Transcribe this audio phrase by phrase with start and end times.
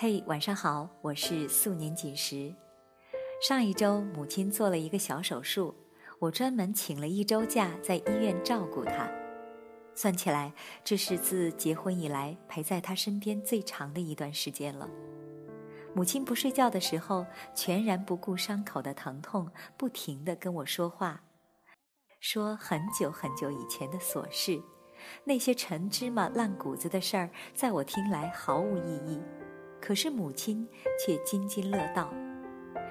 [0.00, 2.54] 嘿，晚上好，我是素年锦时。
[3.42, 5.74] 上一周母亲做了一个小手术，
[6.20, 9.10] 我专门请了一周假在医院照顾她。
[9.96, 10.52] 算起来，
[10.84, 14.88] 这是自结婚以来陪在她身边最长的一段时间了。
[15.96, 21.24] 母亲不睡觉的时候，全然不顾伤口的疼痛，不停地跟我说话，
[22.20, 24.62] 说很久很久以前的琐事，
[25.24, 29.20] 那些陈芝麻烂谷子的事儿，在我听来毫无意义。
[29.80, 30.66] 可是母亲
[31.04, 32.12] 却津津乐道。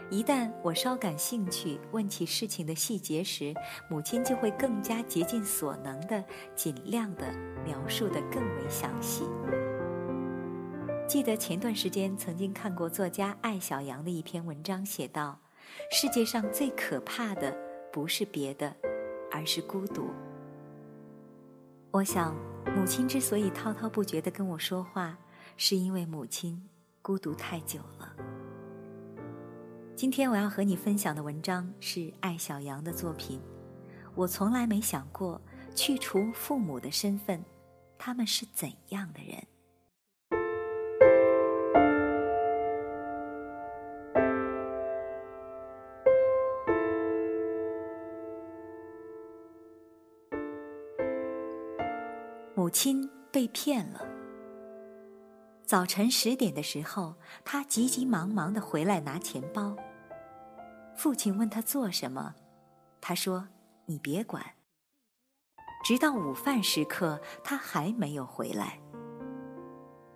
[0.09, 3.53] 一旦我稍感兴趣，问起事情的细节时，
[3.89, 6.23] 母亲就会更加竭尽所能的、
[6.55, 7.33] 尽量的
[7.65, 9.25] 描述的更为详细。
[11.05, 15.37] 记得前段时间曾经看过作家艾小羊的一篇文章，写道
[15.91, 17.53] ：“世界上最可怕的
[17.91, 18.73] 不是别的，
[19.29, 20.09] 而是孤独。”
[21.91, 22.33] 我想，
[22.75, 25.17] 母亲之所以滔滔不绝的跟我说话，
[25.57, 26.69] 是因为母亲。
[27.07, 28.13] 孤独太久了。
[29.95, 33.41] 今天我要和你分享的文章是艾小羊的作品。
[34.13, 35.41] 我从来没想过，
[35.73, 37.41] 去除父母的身份，
[37.97, 39.41] 他们是怎样的人。
[52.53, 54.06] 母亲被骗了。
[55.67, 59.75] 早晨十点的时候，他急急忙忙的回来拿钱包。
[60.95, 62.35] 父亲问他做什么，
[63.01, 63.49] 他说
[63.85, 64.41] ：“你别管。”
[65.83, 68.79] 直到午饭时刻，他还没有回来。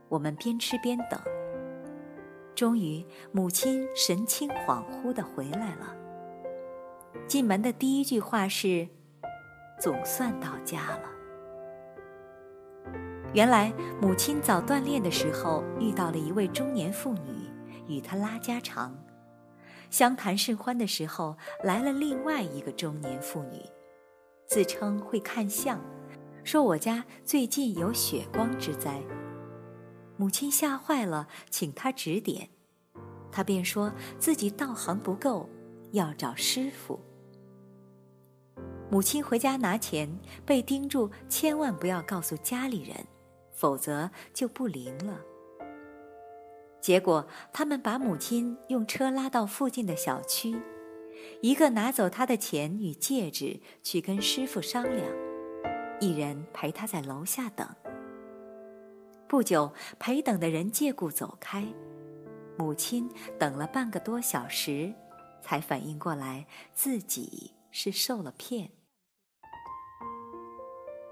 [0.08, 1.20] 我们边吃边等。
[2.56, 5.94] 终于，母亲神情恍惚的回来了。
[7.28, 8.88] 进门的第一句话是
[9.78, 11.12] ：“总算到家了。”
[13.34, 17.50] 原来母亲早锻炼的时候遇到了一位中年妇女，
[17.88, 18.94] 与她拉家常。
[19.90, 23.62] 相谈甚欢的时候，来了另外一个中年妇女，
[24.46, 25.80] 自称会看相，
[26.44, 29.02] 说我家最近有血光之灾。
[30.18, 32.50] 母亲吓坏了，请她指点，
[33.32, 35.50] 她便说自己道行不够，
[35.92, 37.00] 要找师傅。
[38.90, 42.96] 母亲回家拿钱，被叮嘱千万不要告诉家里人。
[43.62, 45.20] 否则就不灵了。
[46.82, 50.60] 结果，他们把母亲用车拉到附近的小区，
[51.44, 55.08] 一个拿走他的钱与戒指，去跟师傅商量，
[56.00, 57.68] 一人陪他在楼下等。
[59.28, 61.64] 不久，陪等的人借故走开，
[62.58, 63.08] 母亲
[63.38, 64.92] 等了半个多小时，
[65.44, 68.72] 才反应过来自己是受了骗，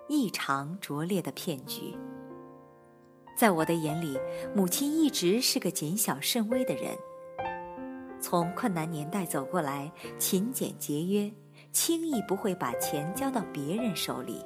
[0.08, 1.96] 异常拙劣的骗局。
[3.40, 4.20] 在我的眼里，
[4.54, 6.94] 母亲一直是个谨小慎微的人。
[8.20, 11.32] 从困难年代走过来，勤俭节约，
[11.72, 14.44] 轻易不会把钱交到别人手里。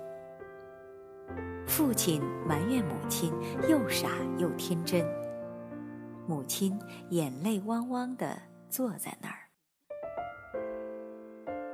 [1.66, 3.34] 父亲埋怨母亲
[3.68, 5.04] 又傻又天真，
[6.28, 6.80] 母亲
[7.10, 8.40] 眼泪汪汪的
[8.70, 9.40] 坐在那儿。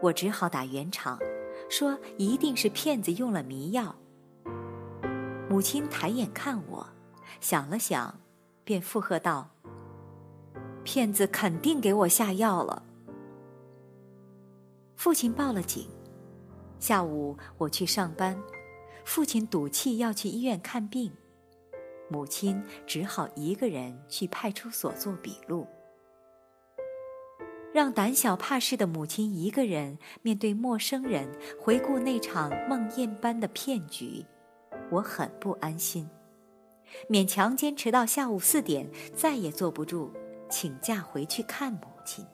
[0.01, 1.19] 我只好打圆场，
[1.69, 3.94] 说一定是骗子用了迷药。
[5.50, 6.88] 母亲抬眼看我。
[7.42, 8.20] 想了想，
[8.64, 9.50] 便附和道
[10.84, 12.84] ：“骗子肯定给我下药了。”
[14.96, 15.88] 父亲报了警。
[16.80, 18.42] 下午我去上班，
[19.04, 21.12] 父亲赌气要去医院看病，
[22.10, 25.68] 母亲只好一个人去派出所做笔录。
[27.74, 31.30] 让胆小怕事的母亲一个人面对陌生人，
[31.60, 34.26] 回顾那场梦魇般的骗局，
[34.90, 36.10] 我很不安心。
[37.10, 40.12] 勉强坚持到下午四点，再也坐不住，
[40.50, 42.26] 请假回去看母亲。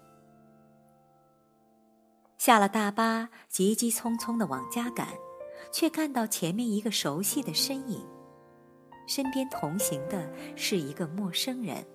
[2.38, 5.08] 下了大巴，急急匆匆的往家赶，
[5.72, 8.06] 却看到前面一个熟悉的身影，
[9.08, 11.86] 身边同行的是一个陌生人。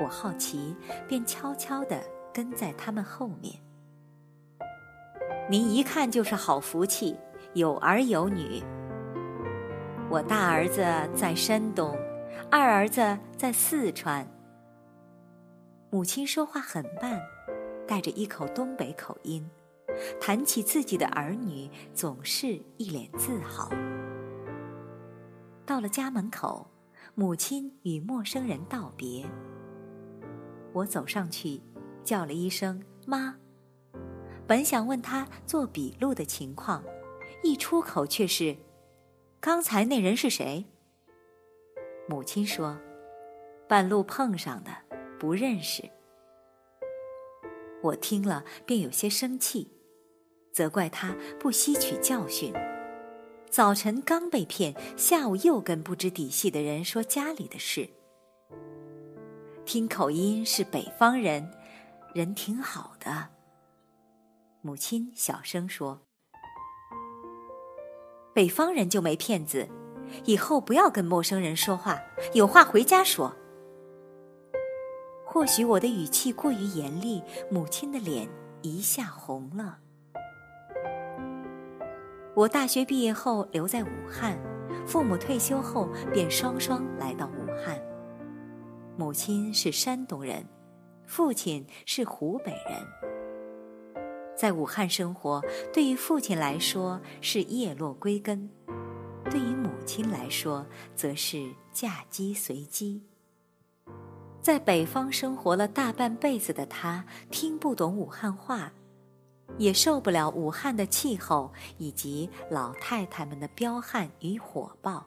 [0.00, 0.74] 我好奇，
[1.06, 2.02] 便悄悄的
[2.32, 3.54] 跟在他们后面。
[5.50, 7.16] 您一看就是好福气，
[7.54, 8.62] 有儿有女。
[10.10, 10.82] 我大儿子
[11.14, 11.94] 在山东，
[12.50, 14.26] 二儿子在四川。
[15.90, 17.20] 母亲说话很慢，
[17.86, 19.46] 带着一口东北口音，
[20.18, 23.68] 谈起自己的儿女，总是一脸自豪。
[25.66, 26.66] 到了家门口，
[27.14, 29.26] 母亲与陌生人道别。
[30.72, 31.60] 我走上去，
[32.02, 33.36] 叫了一声“妈”，
[34.48, 36.82] 本想问他做笔录的情况，
[37.42, 38.56] 一出口却是。
[39.40, 40.64] 刚才那人是谁？
[42.08, 42.76] 母亲说
[43.68, 44.70] ：“半路碰上的，
[45.18, 45.88] 不认识。
[47.82, 49.70] 我听了便有些生气，
[50.52, 52.52] 责怪他不吸取教训。
[53.48, 57.88] 早晨刚被骗，下午又跟不知底细的人说家里的事。
[59.64, 61.48] 听口音是北方人，
[62.12, 63.28] 人挺好的。
[64.62, 66.00] 母亲小声说
[68.38, 69.68] ：“北方人就没骗子，
[70.24, 71.98] 以后不要跟陌生人说话，
[72.34, 73.34] 有话回家说。”
[75.26, 77.20] 或许我的语气过于严厉，
[77.50, 78.28] 母亲的脸
[78.62, 79.80] 一下红了。
[82.36, 84.38] 我大学毕业后留在武汉，
[84.86, 87.76] 父母退休后便双双来到武汉。
[88.96, 90.46] 母亲是山东人，
[91.08, 93.17] 父亲是湖北人。
[94.38, 95.42] 在武汉生活，
[95.72, 98.48] 对于父亲来说是叶落归根，
[99.28, 100.64] 对于母亲来说
[100.94, 103.02] 则是嫁鸡随鸡。
[104.40, 108.72] 在北方生活了大半辈子的他，听不懂武汉话，
[109.56, 115.04] 也受不了武汉的气候以及老太太们的彪悍与火爆。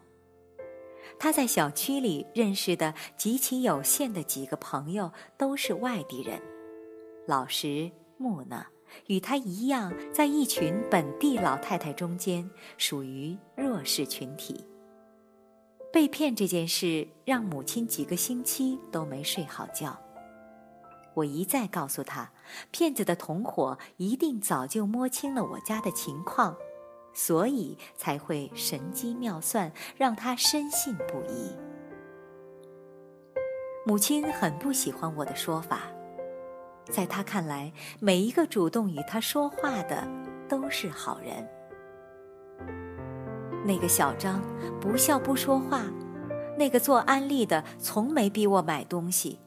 [1.17, 6.41] 他在小区里认识的极其有限的几个朋友都是外地人，
[7.25, 8.67] 老实木讷，
[9.07, 14.65] 与他一样，在一群本地老太太中间属于弱势群体。
[15.91, 19.99] 被骗这件事让母亲几个星期都没睡好觉。
[21.13, 22.31] 我一再告诉她，
[22.71, 26.55] 骗子的同伙一定早就摸清了我家的情况，
[27.13, 31.53] 所以才会神机妙算，让她深信不疑。
[33.85, 35.91] 母亲很不喜欢我的说法，
[36.89, 40.07] 在他看来，每一个主动与他说话的
[40.49, 41.47] 都是好人。
[43.65, 44.41] 那个小张
[44.79, 45.83] 不笑不说话，
[46.57, 49.39] 那个做安利的从没逼我买东西，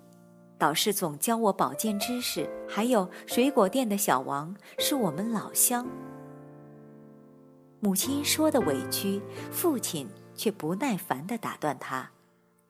[0.56, 5.86] 导师总教我保健知识，还有水果店的小王是我们老乡。
[7.81, 9.20] 母亲说的委屈，
[9.50, 12.10] 父亲却不耐烦地打断他，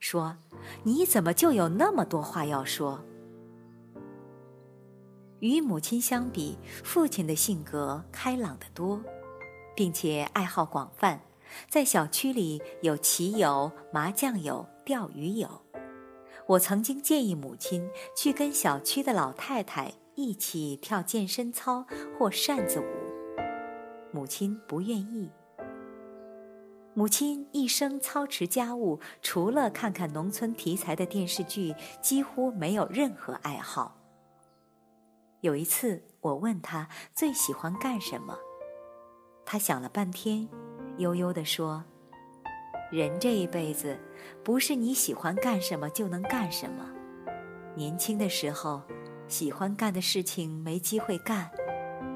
[0.00, 0.36] 说
[0.82, 3.00] ：“你怎么就有那么多话要说？”
[5.44, 8.98] 与母亲相比，父亲的性格开朗得多，
[9.76, 11.20] 并且爱好广泛。
[11.68, 15.60] 在小区里有棋友、麻将友、钓鱼友。
[16.46, 17.86] 我曾经建议母亲
[18.16, 21.84] 去跟小区的老太太一起跳健身操
[22.18, 22.84] 或扇子舞，
[24.12, 25.30] 母亲不愿意。
[26.94, 34.00] 母亲一生操持家务，除了看看农村题材的电视剧，几乎没有任何爱好。
[35.44, 38.34] 有一次，我问他最喜欢干什么，
[39.44, 40.48] 他想了半天。
[40.96, 41.84] 悠悠地说
[42.90, 43.98] ：“人这一辈子，
[44.42, 46.88] 不是你喜欢干什么就能干什么。
[47.74, 48.80] 年轻的时候，
[49.28, 51.50] 喜欢干的事情没机会干；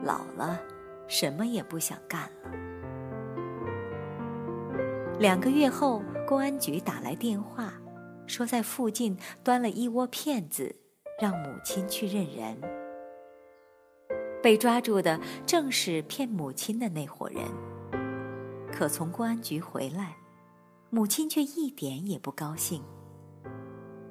[0.03, 0.59] 老了，
[1.07, 2.51] 什么也不想干了。”
[5.21, 7.75] 两个月后，公安局打来电话，
[8.27, 10.75] 说在附近端了一窝骗子，
[11.21, 12.78] 让母亲去认人。
[14.49, 17.45] 被抓住的正是骗母亲的那伙人。
[18.73, 20.17] 可从公安局回来，
[20.89, 22.83] 母亲却一点也不高兴。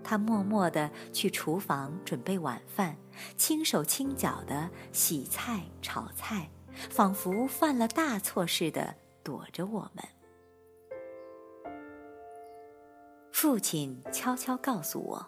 [0.03, 2.95] 她默默地去厨房准备晚饭，
[3.35, 6.51] 轻手轻脚地洗菜炒菜，
[6.87, 10.05] 仿佛犯了大错似的躲着我们。
[13.31, 15.27] 父亲悄悄告诉我，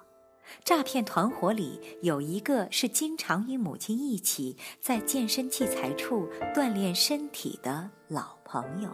[0.64, 8.90] 诈骗团伙里有一个是经常与母亲一起在健身器材处锻炼身体的老朋友。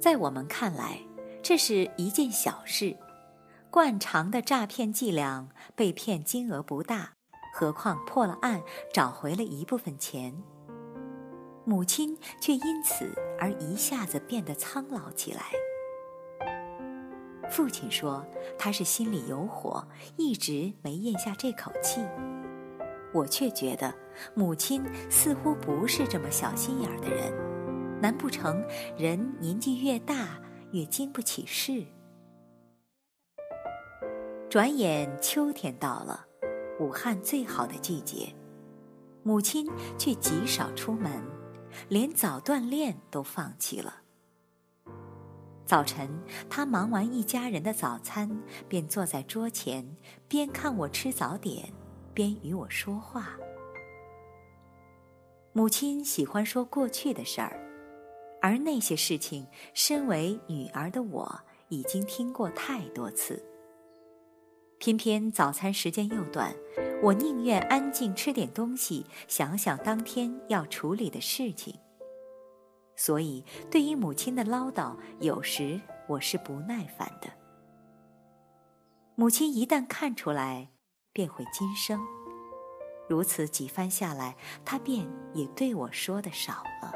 [0.00, 0.98] 在我们看来，
[1.42, 2.96] 这是一件小事，
[3.70, 7.12] 惯常的诈骗伎俩，被骗金额不大，
[7.54, 10.42] 何况破了案，找回了一部分钱。
[11.64, 15.52] 母亲却因此而一下子变得苍老起来。
[17.50, 18.24] 父亲说
[18.58, 22.00] 他是心里有火，一直没咽下这口气。
[23.12, 23.94] 我却觉得
[24.34, 27.32] 母亲似乎不是这么小心眼儿的人。
[28.00, 28.64] 难不成
[28.96, 30.40] 人年纪越大
[30.72, 31.84] 越经不起事？
[34.50, 36.26] 转眼秋天到了，
[36.80, 38.34] 武汉最好的季节，
[39.22, 41.22] 母亲却极少出门，
[41.88, 44.01] 连早锻炼都放弃了。
[45.72, 46.06] 早晨，
[46.50, 48.28] 他忙完一家人的早餐，
[48.68, 49.96] 便坐在桌前，
[50.28, 51.72] 边看我吃早点，
[52.12, 53.30] 边与我说话。
[55.54, 57.58] 母亲喜欢说过去的事儿。
[58.42, 63.42] 而那些事情，身为女儿的我，已经听过太多次。
[64.78, 66.54] 偏偏早餐时间又短，
[67.02, 71.74] 我宁愿安静吃点东西，想想当天要处理的事情。
[72.94, 77.28] 所以，对于母亲的唠叨，有时我是不耐烦的。
[79.14, 80.68] 母亲一旦看出来，
[81.12, 82.00] 便会惊声。
[83.08, 86.92] 如此几番下来，她便也对我说的少了。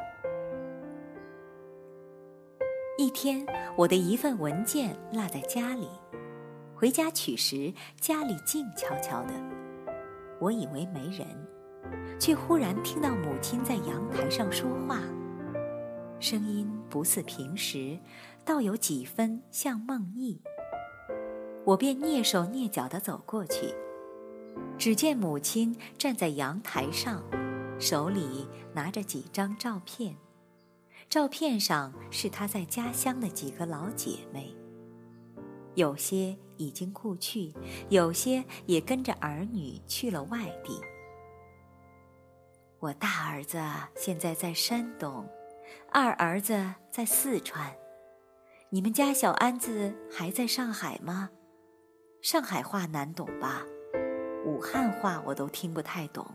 [2.99, 3.45] 一天，
[3.76, 5.88] 我的一份文件落在家里，
[6.75, 9.35] 回家取时，家里静悄悄的，
[10.41, 11.26] 我以为没人，
[12.19, 15.00] 却忽然听到母亲在阳台上说话。
[16.18, 17.99] 声音不似平时，
[18.44, 20.38] 倒有几分像梦呓。
[21.64, 23.75] 我便蹑手蹑脚地走过去，
[24.78, 27.23] 只见母亲站在阳台上，
[27.78, 30.16] 手里拿着几张照片。
[31.08, 34.56] 照片上是她在家乡的几个老姐妹，
[35.75, 37.52] 有些已经故去，
[37.90, 40.80] 有些也跟着儿女去了外地。
[42.78, 43.58] 我大儿子
[43.94, 45.28] 现在在山东。
[45.90, 47.75] 二儿子在四川，
[48.70, 51.30] 你们家小安子还在上海吗？
[52.23, 53.62] 上海话难懂吧？
[54.44, 56.26] 武汉话我都听不太懂。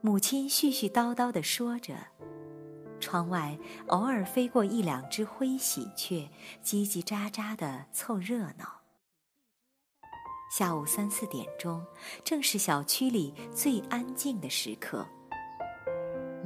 [0.00, 1.94] 母亲絮絮叨叨地说着，
[3.00, 3.58] 窗外
[3.88, 6.28] 偶尔飞过一两只灰喜鹊，
[6.62, 8.82] 叽叽喳喳地凑热闹。
[10.56, 11.84] 下午三四点钟，
[12.24, 15.06] 正是小区里最安静的时刻。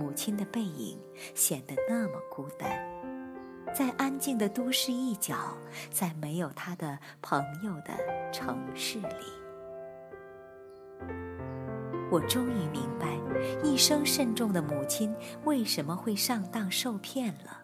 [0.00, 0.98] 母亲的背影
[1.34, 2.70] 显得那么孤单，
[3.74, 5.36] 在安静的都市一角，
[5.90, 7.92] 在没有他的朋友的
[8.32, 9.26] 城市里，
[12.10, 13.14] 我终于明白，
[13.62, 15.14] 一生慎重的母亲
[15.44, 17.60] 为什么会上当受骗了。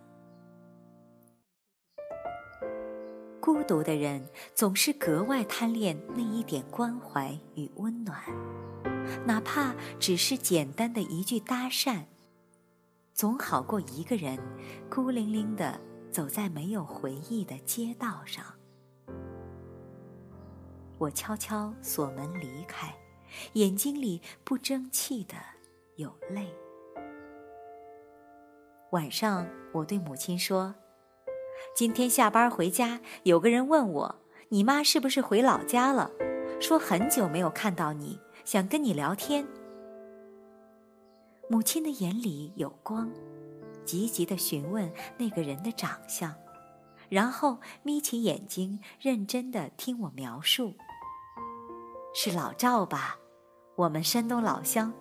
[3.41, 4.23] 孤独的人
[4.55, 8.21] 总是格外贪恋那一点关怀与温暖，
[9.25, 12.03] 哪怕只是简单的一句搭讪。
[13.17, 14.39] 总好过一个人
[14.91, 15.81] 孤零零的
[16.11, 18.45] 走在没有回忆的街道上。
[20.99, 22.95] 我悄悄锁门离开，
[23.55, 25.35] 眼睛里不争气的
[25.95, 26.55] 有泪。
[28.91, 30.75] 晚上，我对母亲说
[31.75, 34.17] ：“今天下班回家，有个人问我，
[34.51, 36.11] 你妈是不是回老家了？
[36.61, 39.49] 说很久没有看到你，想跟你聊天。”
[41.49, 43.09] 母亲的眼里有光，
[43.85, 46.35] 急急地询问那个人的长相，
[47.09, 50.75] 然后眯起眼睛，认真地听我描述。
[52.13, 53.17] 是老赵吧？
[53.77, 54.93] 我们山东老乡。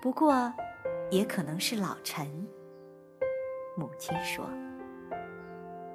[0.00, 0.50] 不过，
[1.10, 2.26] 也可能是老陈。
[3.76, 4.48] 母亲说：“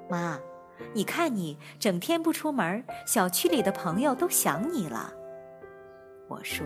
[0.08, 0.38] 妈，
[0.92, 5.12] 你看你整天不出门，小区里的朋友都想你了。”
[6.30, 6.64] 我说。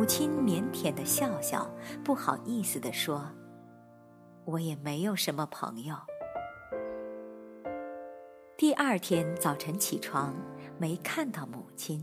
[0.00, 1.70] 母亲腼腆的笑笑，
[2.02, 3.30] 不好意思地说
[4.46, 5.94] ：“我也没有什么朋友。”
[8.56, 10.34] 第二天早晨起床，
[10.78, 12.02] 没看到母亲。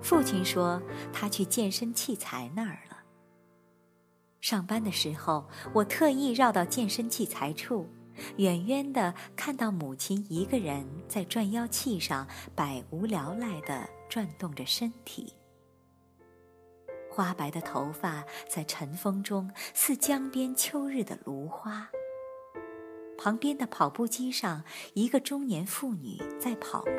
[0.00, 0.80] 父亲说
[1.12, 2.98] 他去健身器材那儿了。
[4.40, 5.44] 上班的时候，
[5.74, 7.88] 我特意绕到健身器材处，
[8.36, 15.34] 远远的看到母亲一个人在转腰器上百无聊赖的转动着身体。
[17.18, 21.90] 花白的头发在晨风中似江边秋日的芦花。
[23.18, 24.62] 旁边的跑步机上，
[24.94, 26.92] 一个中年妇女在跑步。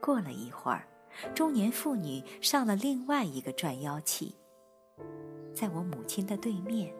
[0.00, 0.86] 过了一会儿，
[1.34, 4.36] 中年妇女上了另外一个转腰器，
[5.52, 6.94] 在我母亲的对面。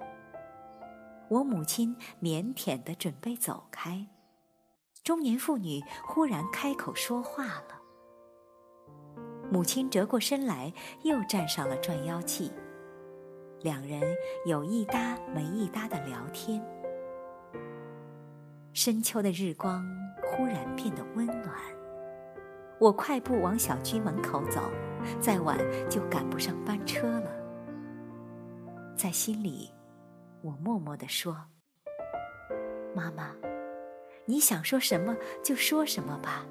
[1.29, 4.09] 我母亲腼腆的准备走开，
[5.05, 7.84] 中年妇女忽然开口说话了。
[9.55, 10.73] 母亲折过身来，
[11.05, 12.51] 又站上了转腰器。
[13.61, 14.03] 两人
[14.47, 16.61] 有一搭没一搭的聊天。
[18.73, 19.87] 深秋的日光
[20.27, 21.55] 忽然变得温暖。
[22.81, 24.61] 我快步往小区门口走，
[25.21, 25.57] 再晚
[25.89, 27.31] 就赶不上班车了。
[28.97, 29.71] 在心里，
[30.43, 31.37] 我默默地说
[32.93, 33.31] ：“妈妈，
[34.25, 36.45] 你想说什么就说什么吧。”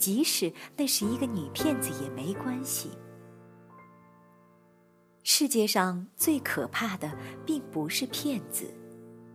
[0.00, 2.90] 即使那是一个女骗子也没关系。
[5.22, 7.16] 世界上最可怕的
[7.46, 8.74] 并不是骗子，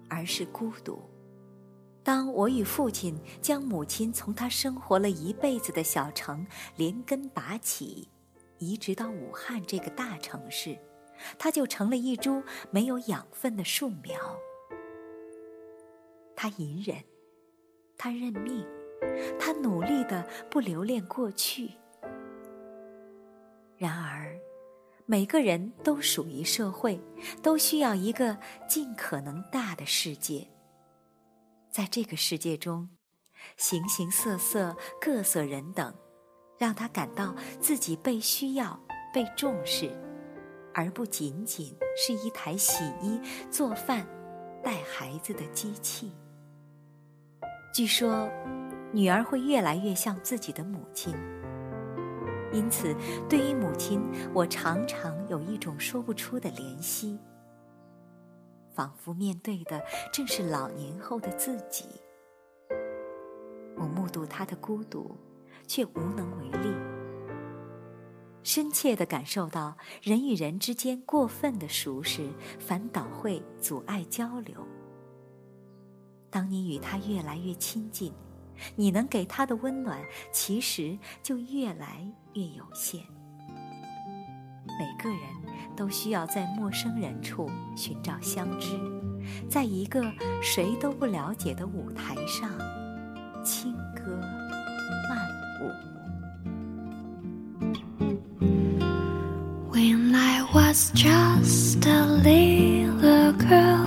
[0.09, 0.99] 而是孤独。
[2.03, 6.45] 当我与父亲将母亲从他生活了一辈子的小城
[6.75, 8.09] 连根拔起，
[8.57, 10.77] 移植到武汉这个大城市，
[11.37, 14.19] 他就成了一株没有养分的树苗。
[16.35, 16.97] 他隐忍，
[17.97, 18.65] 他认命，
[19.39, 21.71] 他努力的不留恋过去。
[23.77, 24.39] 然而，
[25.05, 26.99] 每个人都属于社会，
[27.43, 30.47] 都需要一个尽可能大的世界。
[31.69, 32.89] 在这个世界中，
[33.57, 35.93] 形形色色、各色人等，
[36.57, 38.79] 让他感到自己被需要、
[39.13, 39.91] 被重视，
[40.73, 43.19] 而不仅仅是一台洗衣、
[43.51, 44.07] 做饭、
[44.63, 46.13] 带孩子的机器。
[47.73, 48.29] 据说，
[48.95, 51.13] 女儿会越来越像自己的母亲。
[52.53, 52.95] 因此，
[53.27, 54.01] 对于母亲，
[54.33, 57.19] 我常常有一种说不出的怜惜，
[58.73, 59.83] 仿佛面对的
[60.13, 61.83] 正是老年后的自己。
[63.75, 65.17] 我目睹她的孤独，
[65.67, 66.73] 却无能为力，
[68.43, 74.65] 深切地感受到人与人之间过分的熟识，反倒会阻碍交流。
[76.29, 78.13] 当你与他越来越亲近，
[78.75, 79.99] 你能给他的温暖，
[80.31, 83.01] 其实就越来越有限。
[84.77, 85.19] 每个人
[85.75, 88.77] 都需要在陌生人处寻找相知，
[89.49, 90.03] 在一个
[90.41, 92.49] 谁都不了解的舞台上，
[93.43, 94.19] 轻歌
[95.09, 95.17] 曼
[95.61, 95.71] 舞。
[99.71, 103.85] When I was just a little girl,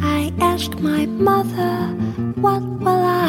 [0.00, 1.94] I asked my mother,
[2.40, 3.27] What will I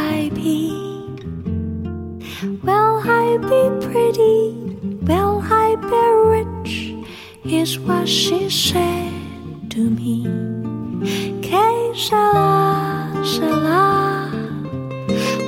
[3.42, 4.54] be pretty?
[5.02, 6.04] Will I be
[6.36, 6.96] rich?
[7.46, 9.12] Is what she said
[9.72, 10.24] to me.
[11.42, 14.30] Que sera, sera.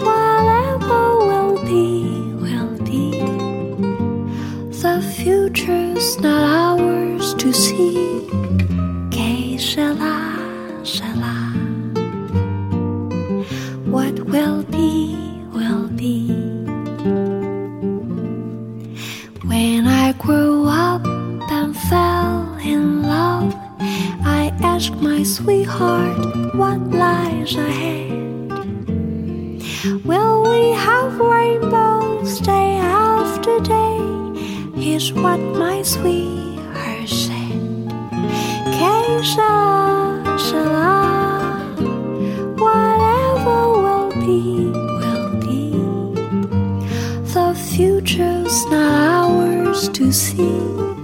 [0.06, 3.20] Whatever will be, will be.
[4.82, 8.11] The future's not ours to see.
[47.56, 51.01] Future's not ours to see.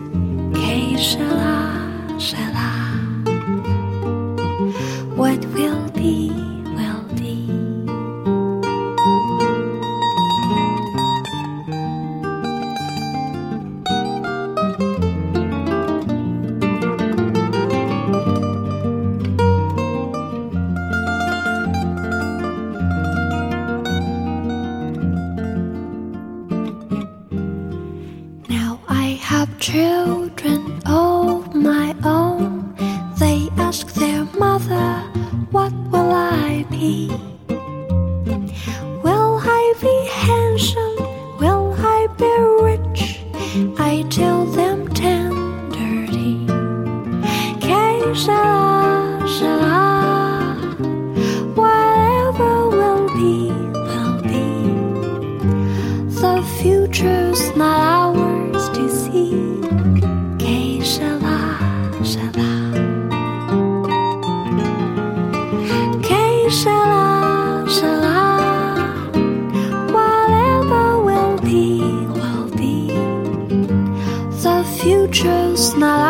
[75.23, 76.06] just now